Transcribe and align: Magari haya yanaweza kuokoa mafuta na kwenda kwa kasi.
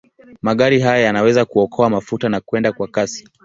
Magari 0.41 0.79
haya 0.79 1.05
yanaweza 1.05 1.45
kuokoa 1.45 1.89
mafuta 1.89 2.29
na 2.29 2.41
kwenda 2.41 2.71
kwa 2.71 2.87
kasi. 2.87 3.27